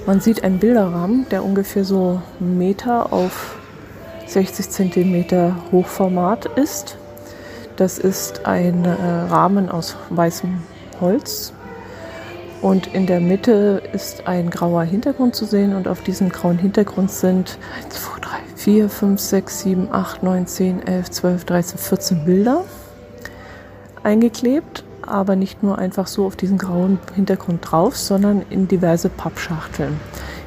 [0.06, 3.56] Man sieht einen Bilderrahmen, der ungefähr so Meter auf
[4.28, 6.98] 60 cm Hochformat ist.
[7.76, 8.92] Das ist ein äh,
[9.30, 10.64] Rahmen aus weißem
[11.00, 11.54] Holz.
[12.62, 15.76] Und in der Mitte ist ein grauer Hintergrund zu sehen.
[15.76, 18.31] Und auf diesem grauen Hintergrund sind 1, 2, 3,
[18.64, 22.64] 4, 5, 6, 7, 8, 9, 10, 11, 12, 13, 14 Bilder
[24.04, 24.84] eingeklebt.
[25.04, 30.00] Aber nicht nur einfach so auf diesen grauen Hintergrund drauf, sondern in diverse Pappschachteln.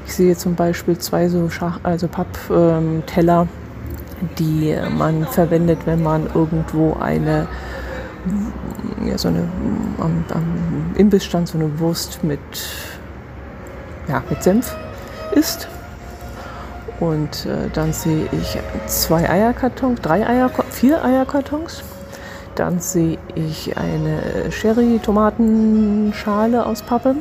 [0.07, 3.42] Ich sehe zum Beispiel zwei so Schach also Pappteller.
[3.42, 3.48] Ähm,
[4.38, 7.46] die man verwendet, wenn man irgendwo eine,
[9.05, 9.48] ja, so eine
[9.98, 12.40] am, am Imbissstand so eine Wurst mit,
[14.09, 14.77] ja, mit Senf
[15.33, 15.68] isst.
[17.05, 21.85] Und äh, dann sehe ich zwei Eierkartons, drei Eierkartons, vier Eierkartons.
[22.55, 27.17] Dann sehe ich eine Sherry-Tomatenschale aus Pappe.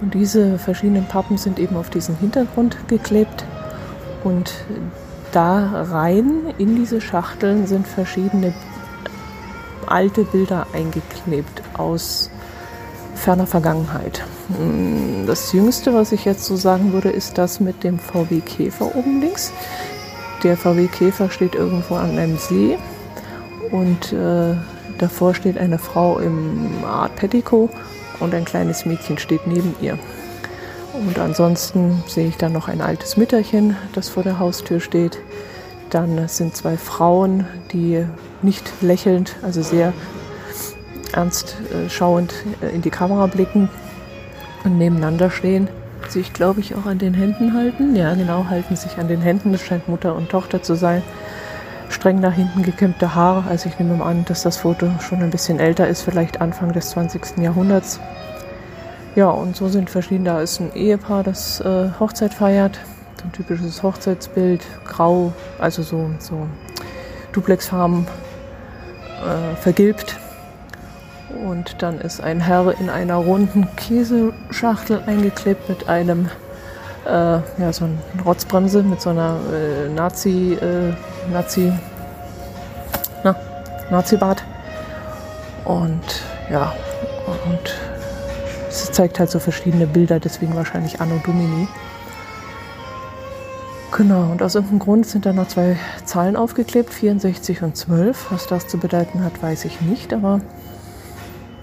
[0.00, 3.44] Und diese verschiedenen Pappen sind eben auf diesen Hintergrund geklebt.
[4.24, 4.52] Und
[5.30, 8.52] da rein in diese Schachteln sind verschiedene
[9.86, 12.30] alte Bilder eingeklebt aus
[13.14, 14.22] ferner Vergangenheit.
[14.48, 18.94] Mm, das Jüngste, was ich jetzt so sagen würde, ist das mit dem VW Käfer
[18.94, 19.52] oben links.
[20.42, 22.76] Der VW Käfer steht irgendwo an einem See
[23.70, 24.54] und äh,
[24.98, 27.70] davor steht eine Frau im Art Petticoat
[28.20, 29.98] und ein kleines Mädchen steht neben ihr.
[30.92, 35.18] Und ansonsten sehe ich dann noch ein altes Mütterchen, das vor der Haustür steht.
[35.90, 38.04] Dann sind zwei Frauen, die
[38.42, 39.92] nicht lächelnd, also sehr
[41.14, 43.68] ernst äh, schauend äh, in die Kamera blicken
[44.64, 45.68] und nebeneinander stehen.
[46.08, 47.96] Sich, glaube ich, auch an den Händen halten.
[47.96, 49.52] Ja, genau, halten sich an den Händen.
[49.52, 51.02] Das scheint Mutter und Tochter zu sein.
[51.88, 53.48] Streng nach hinten gekämmte Haare.
[53.48, 56.90] Also ich nehme an, dass das Foto schon ein bisschen älter ist, vielleicht Anfang des
[56.90, 57.38] 20.
[57.38, 58.00] Jahrhunderts.
[59.14, 60.30] Ja, und so sind verschiedene.
[60.30, 62.78] Da ist ein Ehepaar, das äh, Hochzeit feiert.
[63.18, 64.62] So ein typisches Hochzeitsbild.
[64.84, 66.46] Grau, also so, so
[67.32, 68.06] Duplexfarben
[69.24, 70.16] äh, vergilbt.
[71.42, 76.28] Und dann ist ein Herr in einer runden Käseschachtel eingeklebt mit einem,
[77.06, 80.94] äh, ja, so einer Rotzbremse, mit so einer äh, Nazi, äh,
[81.32, 81.72] Nazi,
[83.22, 83.36] na,
[83.90, 84.42] Nazi-Bart.
[85.64, 86.72] Und ja,
[87.26, 87.74] und
[88.68, 91.68] es zeigt halt so verschiedene Bilder, deswegen wahrscheinlich Anno Domini.
[93.96, 98.32] Genau, und aus irgendeinem Grund sind da noch zwei Zahlen aufgeklebt, 64 und 12.
[98.32, 100.40] Was das zu bedeuten hat, weiß ich nicht, aber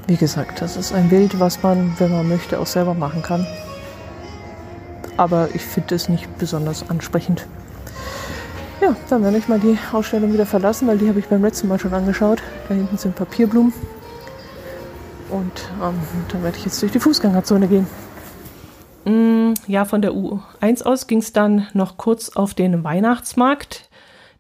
[0.08, 3.46] wie gesagt, das ist ein Bild, was man, wenn man möchte, auch selber machen kann.
[5.18, 7.46] Aber ich finde es nicht besonders ansprechend.
[8.82, 11.68] Ja, dann werde ich mal die Ausstellung wieder verlassen, weil die habe ich beim letzten
[11.68, 12.42] Mal schon angeschaut.
[12.68, 13.74] Da hinten sind Papierblumen.
[15.30, 15.96] Und ähm,
[16.30, 17.88] dann werde ich jetzt durch die Fußgängerzone gehen.
[19.06, 23.90] Mm, ja, von der U1 aus ging es dann noch kurz auf den Weihnachtsmarkt,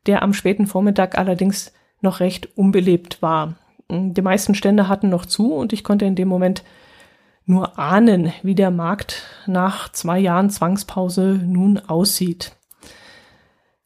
[0.08, 1.71] der am späten Vormittag allerdings
[2.02, 3.56] noch recht unbelebt war.
[3.91, 6.63] Die meisten Stände hatten noch zu und ich konnte in dem Moment
[7.45, 12.56] nur ahnen, wie der Markt nach zwei Jahren Zwangspause nun aussieht.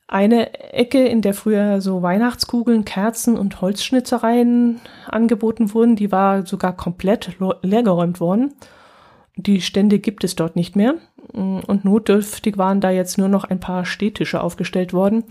[0.07, 6.77] Eine Ecke, in der früher so Weihnachtskugeln, Kerzen und Holzschnitzereien angeboten wurden, die war sogar
[6.77, 8.53] komplett leergeräumt worden.
[9.35, 10.93] Die Stände gibt es dort nicht mehr.
[11.33, 15.23] Und notdürftig waren da jetzt nur noch ein paar Stehtische aufgestellt worden,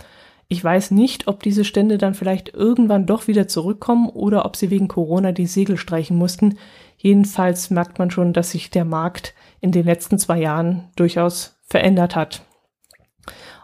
[0.48, 4.70] ich weiß nicht, ob diese Stände dann vielleicht irgendwann doch wieder zurückkommen oder ob sie
[4.70, 6.58] wegen Corona die Segel streichen mussten.
[6.96, 12.14] Jedenfalls merkt man schon, dass sich der Markt in den letzten zwei Jahren durchaus verändert
[12.14, 12.42] hat.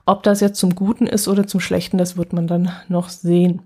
[0.07, 3.63] Ob das jetzt zum Guten ist oder zum Schlechten, das wird man dann noch sehen.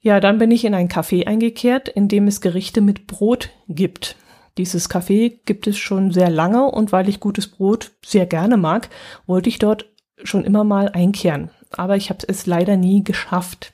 [0.00, 4.16] Ja, dann bin ich in ein Café eingekehrt, in dem es Gerichte mit Brot gibt.
[4.58, 8.90] Dieses Café gibt es schon sehr lange und weil ich gutes Brot sehr gerne mag,
[9.26, 9.88] wollte ich dort
[10.24, 13.72] schon immer mal einkehren aber ich habe es leider nie geschafft.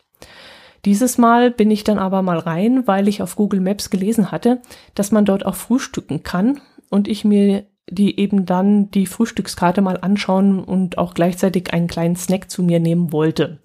[0.85, 4.61] Dieses Mal bin ich dann aber mal rein, weil ich auf Google Maps gelesen hatte,
[4.95, 9.99] dass man dort auch frühstücken kann und ich mir die eben dann die Frühstückskarte mal
[10.01, 13.59] anschauen und auch gleichzeitig einen kleinen Snack zu mir nehmen wollte.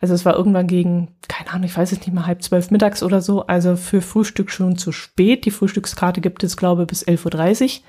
[0.00, 3.02] Also es war irgendwann gegen, keine Ahnung, ich weiß es nicht mal, halb zwölf mittags
[3.02, 3.46] oder so.
[3.46, 5.44] Also für Frühstück schon zu spät.
[5.44, 7.80] Die Frühstückskarte gibt es, glaube bis 11.30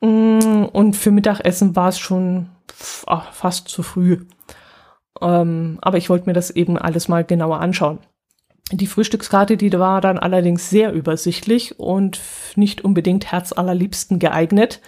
[0.00, 0.08] Uhr.
[0.08, 4.24] Mm, und für Mittagessen war es schon fast zu früh.
[5.20, 7.98] Ähm, aber ich wollte mir das eben alles mal genauer anschauen.
[8.72, 12.20] Die Frühstückskarte, die war dann allerdings sehr übersichtlich und
[12.56, 14.80] nicht unbedingt herzallerliebsten geeignet,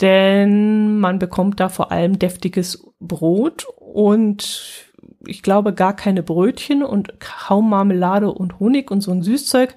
[0.00, 4.88] denn man bekommt da vor allem deftiges Brot und
[5.26, 9.74] ich glaube gar keine Brötchen und kaum Marmelade und Honig und so ein Süßzeug.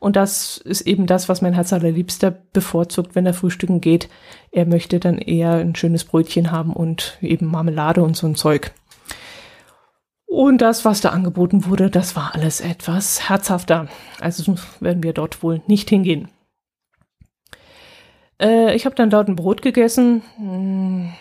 [0.00, 4.08] Und das ist eben das, was mein Herz allerliebster bevorzugt, wenn er frühstücken geht.
[4.50, 8.72] Er möchte dann eher ein schönes Brötchen haben und eben Marmelade und so ein Zeug.
[10.30, 13.88] Und das, was da angeboten wurde, das war alles etwas herzhafter.
[14.20, 16.28] Also werden wir dort wohl nicht hingehen.
[18.40, 20.22] Äh, ich habe dann dort ein Brot gegessen.
[20.36, 21.12] Hm,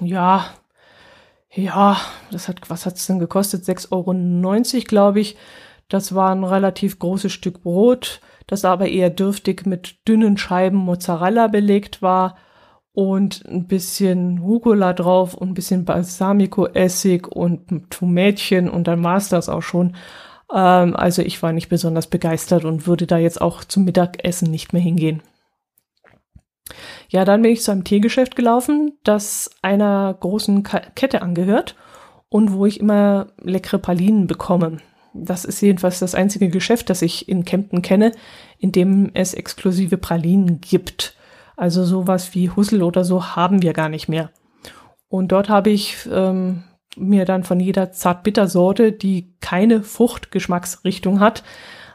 [0.00, 0.46] ja,
[1.52, 2.00] ja,
[2.30, 3.64] das hat, was hat's denn gekostet?
[3.64, 5.36] 6,90 Euro, glaube ich.
[5.90, 11.48] Das war ein relativ großes Stück Brot, das aber eher dürftig mit dünnen Scheiben Mozzarella
[11.48, 12.38] belegt war
[12.94, 19.28] und ein bisschen Rucola drauf und ein bisschen Balsamico-Essig und Tomätchen und dann war es
[19.28, 19.96] das auch schon.
[20.52, 24.72] Ähm, also ich war nicht besonders begeistert und würde da jetzt auch zum Mittagessen nicht
[24.72, 25.22] mehr hingehen.
[27.08, 31.74] Ja, dann bin ich zu einem Teegeschäft gelaufen, das einer großen Kette angehört
[32.28, 34.78] und wo ich immer leckere Pralinen bekomme.
[35.14, 38.12] Das ist jedenfalls das einzige Geschäft, das ich in Kempten kenne,
[38.58, 41.13] in dem es exklusive Pralinen gibt.
[41.56, 44.30] Also sowas wie Hussel oder so haben wir gar nicht mehr.
[45.08, 46.64] Und dort habe ich ähm,
[46.96, 51.44] mir dann von jeder Zartbittersorte, die keine Fruchtgeschmacksrichtung hat,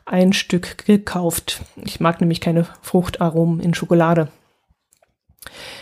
[0.05, 1.61] ein Stück gekauft.
[1.83, 4.29] Ich mag nämlich keine Fruchtaromen in Schokolade.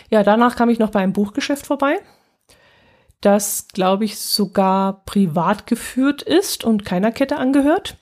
[0.10, 2.00] Ja, danach kam ich noch bei einem Buchgeschäft vorbei,
[3.22, 7.98] das, glaube ich, sogar privat geführt ist und keiner Kette angehört.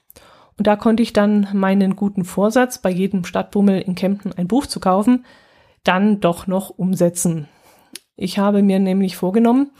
[0.57, 4.65] Und da konnte ich dann meinen guten Vorsatz, bei jedem Stadtbummel in Kempten ein Buch
[4.65, 5.25] zu kaufen,
[5.85, 7.47] dann doch noch umsetzen.
[8.17, 9.71] Ich habe mir nämlich vorgenommen,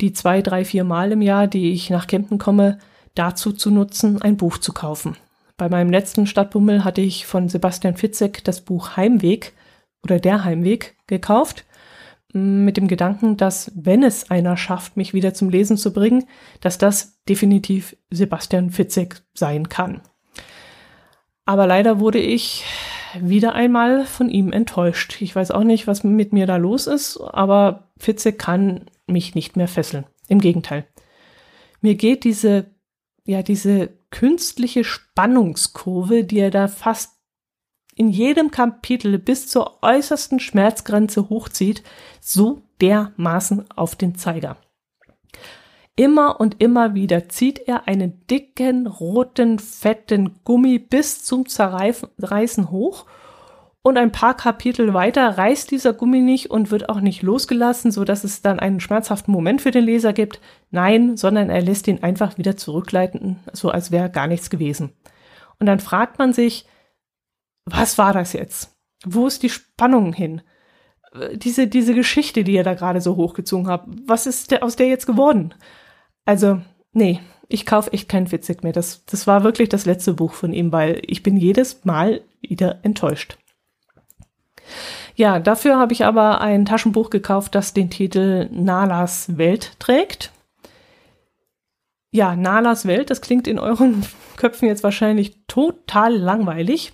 [0.00, 2.78] die zwei, drei, vier Mal im Jahr, die ich nach Kempten komme,
[3.14, 5.16] dazu zu nutzen, ein Buch zu kaufen.
[5.56, 9.52] Bei meinem letzten Stadtbummel hatte ich von Sebastian Fitzek das Buch Heimweg
[10.02, 11.64] oder Der Heimweg gekauft,
[12.32, 16.24] mit dem Gedanken, dass wenn es einer schafft, mich wieder zum Lesen zu bringen,
[16.60, 20.00] dass das definitiv Sebastian Fitzek sein kann.
[21.44, 22.64] Aber leider wurde ich
[23.20, 25.20] wieder einmal von ihm enttäuscht.
[25.20, 29.56] Ich weiß auch nicht, was mit mir da los ist, aber Fitzek kann mich nicht
[29.56, 30.06] mehr fesseln.
[30.28, 30.86] Im Gegenteil.
[31.80, 32.66] Mir geht diese,
[33.24, 37.16] ja, diese künstliche Spannungskurve, die er da fast
[37.94, 41.82] in jedem Kapitel bis zur äußersten Schmerzgrenze hochzieht,
[42.20, 44.56] so dermaßen auf den Zeiger.
[45.96, 53.06] Immer und immer wieder zieht er einen dicken, roten, fetten Gummi bis zum Zerreißen hoch
[53.82, 58.04] und ein paar Kapitel weiter reißt dieser Gummi nicht und wird auch nicht losgelassen, so
[58.04, 60.40] dass es dann einen schmerzhaften Moment für den Leser gibt.
[60.70, 64.92] Nein, sondern er lässt ihn einfach wieder zurückleiten, so als wäre gar nichts gewesen.
[65.58, 66.66] Und dann fragt man sich,
[67.64, 68.76] was war das jetzt?
[69.06, 70.42] Wo ist die Spannung hin?
[71.34, 75.06] Diese, diese Geschichte, die ihr da gerade so hochgezogen habt, was ist aus der jetzt
[75.06, 75.54] geworden?
[76.24, 76.60] Also,
[76.92, 78.72] nee, ich kaufe echt keinen Witzig mehr.
[78.72, 82.78] Das, das war wirklich das letzte Buch von ihm, weil ich bin jedes Mal wieder
[82.82, 83.36] enttäuscht.
[85.16, 90.30] Ja, dafür habe ich aber ein Taschenbuch gekauft, das den Titel Nalas Welt trägt.
[92.12, 94.06] Ja, Nalas Welt, das klingt in euren
[94.36, 96.92] Köpfen jetzt wahrscheinlich total langweilig.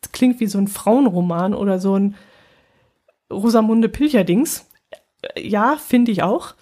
[0.00, 2.16] Das klingt wie so ein Frauenroman oder so ein
[3.32, 4.68] Rosamunde Pilcher-Dings.
[5.36, 6.54] Ja, finde ich auch.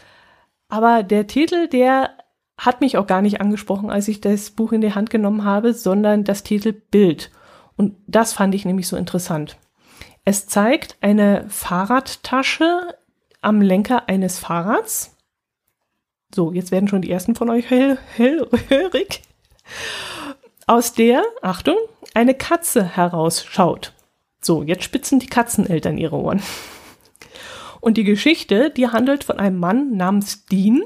[0.71, 2.11] Aber der Titel, der
[2.57, 5.75] hat mich auch gar nicht angesprochen, als ich das Buch in die Hand genommen habe,
[5.75, 7.31] sondern das Titelbild.
[7.77, 9.57] Und das fand ich nämlich so interessant.
[10.25, 12.95] Es zeigt eine Fahrradtasche
[13.41, 15.17] am Lenker eines Fahrrads.
[16.35, 19.23] So, jetzt werden schon die ersten von euch hell, hellhörig.
[20.67, 21.77] Aus der, Achtung,
[22.15, 23.93] eine Katze herausschaut.
[24.41, 26.43] So, jetzt spitzen die Katzeneltern ihre Ohren.
[27.81, 30.83] Und die Geschichte, die handelt von einem Mann namens Dean,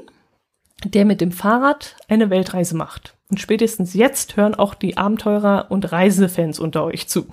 [0.83, 3.15] der mit dem Fahrrad eine Weltreise macht.
[3.29, 7.27] Und spätestens jetzt hören auch die Abenteurer und Reisefans unter euch zu.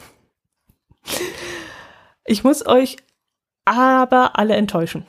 [2.24, 2.96] Ich muss euch
[3.64, 5.04] aber alle enttäuschen.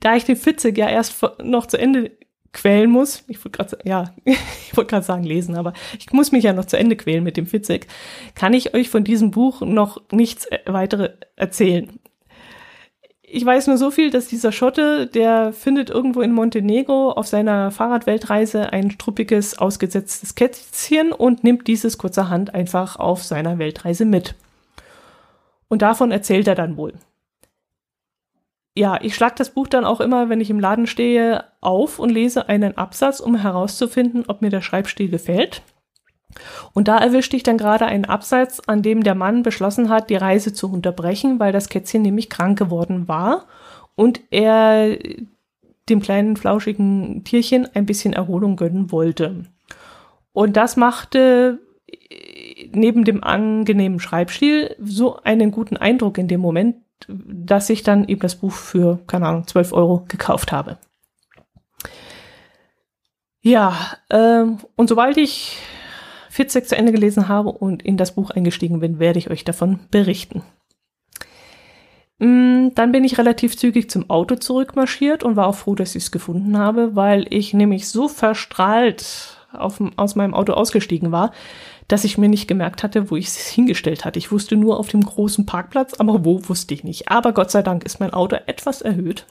[0.00, 2.16] Da ich den Fitzig ja erst noch zu Ende
[2.56, 6.44] quälen muss, ich wollte gerade ja, ich wollte gerade sagen lesen, aber ich muss mich
[6.44, 7.86] ja noch zu Ende quälen mit dem Fitzig,
[8.34, 12.00] kann ich euch von diesem Buch noch nichts äh, weitere erzählen.
[13.28, 17.72] Ich weiß nur so viel, dass dieser Schotte, der findet irgendwo in Montenegro auf seiner
[17.72, 24.34] Fahrradweltreise ein struppiges, ausgesetztes Kätzchen und nimmt dieses kurzerhand einfach auf seiner Weltreise mit.
[25.68, 26.94] Und davon erzählt er dann wohl.
[28.78, 32.10] Ja, ich schlag das Buch dann auch immer, wenn ich im Laden stehe, auf und
[32.10, 35.62] lese einen Absatz, um herauszufinden, ob mir der Schreibstil gefällt.
[36.74, 40.16] Und da erwischte ich dann gerade einen Absatz, an dem der Mann beschlossen hat, die
[40.16, 43.46] Reise zu unterbrechen, weil das Kätzchen nämlich krank geworden war
[43.94, 44.98] und er
[45.88, 49.46] dem kleinen flauschigen Tierchen ein bisschen Erholung gönnen wollte.
[50.34, 51.60] Und das machte
[52.72, 56.76] neben dem angenehmen Schreibstil so einen guten Eindruck in dem Moment,
[57.08, 60.78] dass ich dann eben das Buch für, keine Ahnung, 12 Euro gekauft habe.
[63.42, 63.76] Ja,
[64.10, 65.58] ähm, und sobald ich
[66.30, 69.78] Fitzek zu Ende gelesen habe und in das Buch eingestiegen bin, werde ich euch davon
[69.90, 70.42] berichten.
[72.18, 76.04] Mm, dann bin ich relativ zügig zum Auto zurückmarschiert und war auch froh, dass ich
[76.04, 81.32] es gefunden habe, weil ich nämlich so verstrahlt auf, aus meinem Auto ausgestiegen war,
[81.88, 84.18] dass ich mir nicht gemerkt hatte, wo ich es hingestellt hatte.
[84.18, 87.10] Ich wusste nur auf dem großen Parkplatz, aber wo wusste ich nicht.
[87.10, 89.26] Aber Gott sei Dank ist mein Auto etwas erhöht.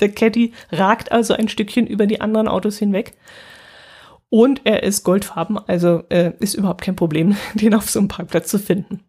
[0.00, 3.16] Der Caddy ragt also ein Stückchen über die anderen Autos hinweg.
[4.28, 8.48] Und er ist goldfarben, also äh, ist überhaupt kein Problem, den auf so einem Parkplatz
[8.48, 9.00] zu finden.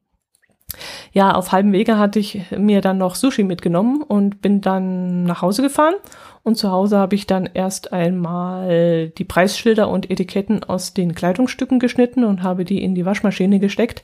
[1.12, 5.42] Ja, auf halbem Wege hatte ich mir dann noch Sushi mitgenommen und bin dann nach
[5.42, 5.96] Hause gefahren.
[6.44, 11.80] Und zu Hause habe ich dann erst einmal die Preisschilder und Etiketten aus den Kleidungsstücken
[11.80, 14.04] geschnitten und habe die in die Waschmaschine gesteckt.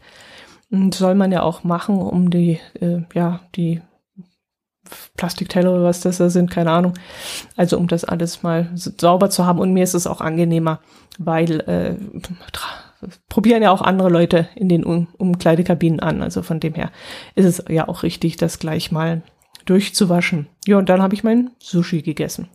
[0.71, 3.81] Und soll man ja auch machen, um die, äh, ja, die
[5.17, 6.93] Plastikteller oder was das da sind, keine Ahnung.
[7.55, 9.59] Also um das alles mal sauber zu haben.
[9.59, 10.79] Und mir ist es auch angenehmer,
[11.17, 11.95] weil äh,
[13.27, 16.21] probieren ja auch andere Leute in den um Umkleidekabinen an.
[16.21, 16.91] Also von dem her
[17.35, 19.21] ist es ja auch richtig, das gleich mal
[19.65, 20.47] durchzuwaschen.
[20.65, 22.49] Ja, und dann habe ich mein Sushi gegessen.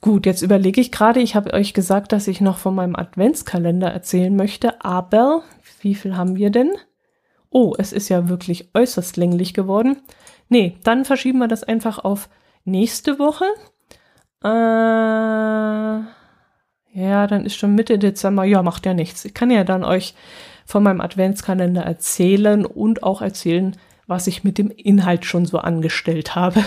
[0.00, 3.88] Gut, jetzt überlege ich gerade, ich habe euch gesagt, dass ich noch von meinem Adventskalender
[3.90, 5.42] erzählen möchte, aber
[5.82, 6.72] wie viel haben wir denn?
[7.50, 9.98] Oh, es ist ja wirklich äußerst länglich geworden.
[10.48, 12.30] Nee, dann verschieben wir das einfach auf
[12.64, 13.44] nächste Woche.
[14.42, 16.00] Äh,
[16.92, 18.44] ja, dann ist schon Mitte Dezember.
[18.44, 19.24] Ja, macht ja nichts.
[19.24, 20.14] Ich kann ja dann euch
[20.66, 23.76] von meinem Adventskalender erzählen und auch erzählen,
[24.06, 26.64] was ich mit dem Inhalt schon so angestellt habe.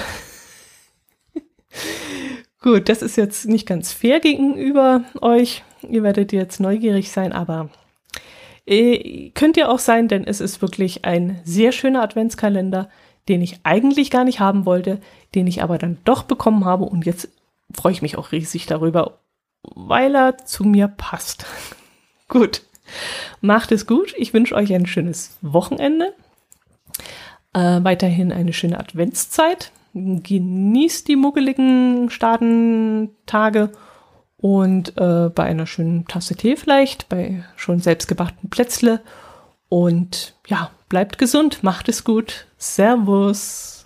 [2.61, 5.63] Gut, das ist jetzt nicht ganz fair gegenüber euch.
[5.81, 7.69] Ihr werdet jetzt neugierig sein, aber
[8.65, 12.89] äh, könnt ihr auch sein, denn es ist wirklich ein sehr schöner Adventskalender,
[13.27, 15.01] den ich eigentlich gar nicht haben wollte,
[15.35, 17.27] den ich aber dann doch bekommen habe und jetzt
[17.73, 19.19] freue ich mich auch riesig darüber,
[19.63, 21.45] weil er zu mir passt.
[22.27, 22.61] gut,
[23.41, 24.13] macht es gut.
[24.17, 26.13] Ich wünsche euch ein schönes Wochenende.
[27.53, 29.71] Äh, weiterhin eine schöne Adventszeit.
[29.93, 33.71] Genießt die muggeligen Staatentage
[34.37, 39.01] und äh, bei einer schönen Tasse Tee vielleicht, bei schon selbstgebackten Plätzle.
[39.69, 42.47] Und ja, bleibt gesund, macht es gut.
[42.57, 43.82] Servus.